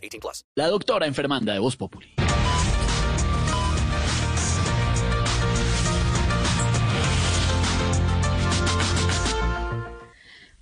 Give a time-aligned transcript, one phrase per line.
[0.00, 0.44] 18 plus.
[0.56, 2.14] La doctora enfermanda de Voz Populi.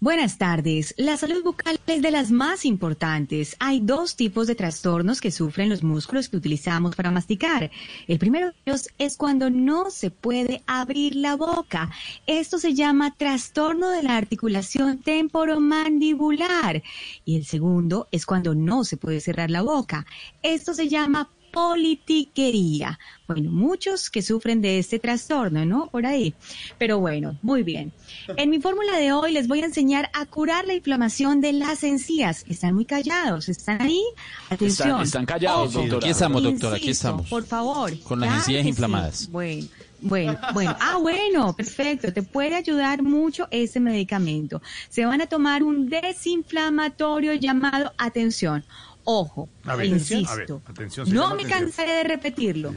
[0.01, 0.95] Buenas tardes.
[0.97, 3.57] La salud bucal es de las más importantes.
[3.59, 7.73] Hay dos tipos de trastornos que sufren los músculos que utilizamos para masticar.
[8.07, 11.91] El primero de ellos es cuando no se puede abrir la boca.
[12.29, 16.81] Esto se llama trastorno de la articulación temporomandibular.
[17.25, 20.07] Y el segundo es cuando no se puede cerrar la boca.
[20.45, 22.99] Esto se llama politiquería.
[23.27, 25.89] Bueno, muchos que sufren de este trastorno, ¿no?
[25.89, 26.35] Por ahí.
[26.79, 27.93] Pero bueno, muy bien.
[28.37, 31.85] En mi fórmula de hoy les voy a enseñar a curar la inflamación de las
[31.85, 32.45] encías.
[32.49, 34.03] Están muy callados, ¿están ahí?
[34.49, 34.89] Atención.
[34.89, 35.81] Están, están callados, Ojo.
[35.81, 35.99] doctora.
[35.99, 37.29] Aquí estamos, doctora, aquí estamos.
[37.29, 37.99] Por favor.
[38.01, 38.69] Con las Claro encías sí.
[38.69, 39.29] inflamadas.
[39.31, 39.69] Bueno.
[40.01, 42.13] Bueno, bueno, ah, bueno, perfecto.
[42.13, 44.63] Te puede ayudar mucho ese medicamento.
[44.89, 48.65] Se van a tomar un desinflamatorio llamado atención.
[49.11, 50.35] Ojo, A ver, atención, insisto.
[50.35, 51.61] a ver, atención, se no llama me atención.
[51.65, 52.75] cansaré de repetirlo.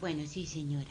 [0.00, 0.90] Bueno, sí, señora.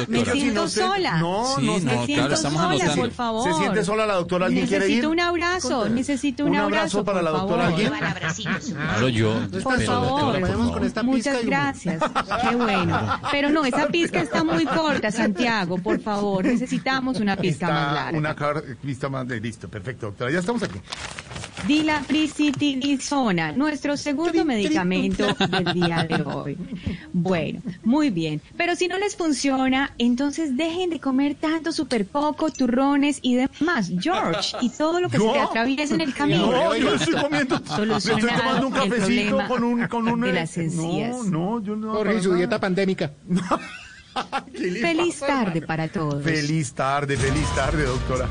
[0.07, 1.17] me siento sola.
[1.17, 3.01] No, Sí, no, no, se- Me claro, siento estamos sola, anotando.
[3.01, 3.51] por favor.
[3.51, 4.45] ¿Se siente sola la doctora?
[4.45, 4.89] ¿Alguien quiere ir?
[4.91, 7.81] Necesito un abrazo, necesito un, Un abrazo para la doctora, favor.
[7.81, 7.91] ¿alguien?
[8.75, 9.33] Claro, yo.
[9.63, 10.39] Por favor,
[11.03, 12.01] muchas gracias.
[12.49, 13.19] Qué bueno.
[13.31, 16.45] Pero no, esa pizca está muy corta, Santiago, por favor.
[16.45, 18.17] Necesitamos una pizca más larga.
[18.17, 18.33] una
[18.81, 19.67] pista más de listo.
[19.67, 20.31] Perfecto, doctora.
[20.31, 20.79] Ya estamos aquí.
[21.67, 26.57] Dilapricitilizona, nuestro segundo medicamento del día de hoy.
[27.13, 28.41] Bueno, muy bien.
[28.55, 33.91] Pero si no les funciona, entonces dejen de comer tanto super coco, turrones y demás.
[33.99, 35.41] George, y todo lo que se te ¿Yo?
[35.43, 36.51] atraviesa en el camino.
[36.51, 37.55] No, yo estoy comiendo.
[37.97, 39.87] Estoy tomando un cafecito con un.
[39.87, 41.15] Con un de eh, las encías.
[41.25, 41.91] No, no, yo no.
[41.93, 43.11] Jorge, para su dieta pandémica.
[44.53, 45.67] ¿Qué le Feliz pasa, tarde hermano?
[45.67, 46.23] para todos.
[46.23, 48.27] Feliz tarde, feliz tarde, doctora.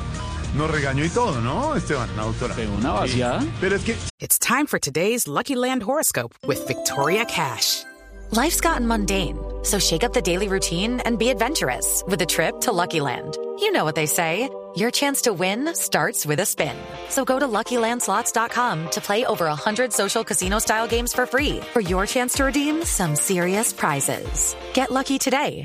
[0.57, 2.09] Nos regañó y todo, ¿no, Esteban?
[2.17, 2.55] La doctora.
[2.55, 3.45] Pegó una vaciada.
[3.61, 7.85] Pero es que It's time for today's Lucky Land horoscope with Victoria Cash.
[8.33, 12.61] Life's gotten mundane, so shake up the daily routine and be adventurous with a trip
[12.63, 13.37] to Lucky Land.
[13.61, 14.49] You know what they say.
[14.77, 16.77] Your chance to win starts with a spin.
[17.09, 22.05] So go to LuckyLandSlots.com to play over 100 social casino-style games for free for your
[22.05, 24.55] chance to redeem some serious prizes.
[24.75, 25.65] Get lucky today